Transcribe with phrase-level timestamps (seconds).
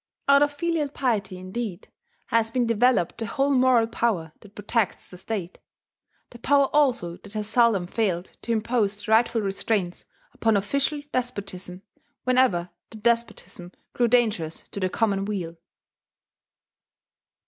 [0.27, 1.87] Out of filial piety indeed
[2.29, 5.59] has been developed the whole moral power that protects the state,
[6.31, 11.83] the power also that has seldom failed to impose the rightful restraints upon official despotism
[12.23, 15.55] whenever that despotism grew dangerous to the common weal.